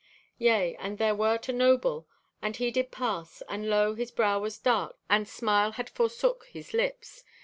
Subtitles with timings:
[0.39, 2.07] "Yea, and there wert a noble,
[2.41, 6.73] and he did pass, and lo, his brow was darked, and smile had forsook his
[6.73, 7.23] lips.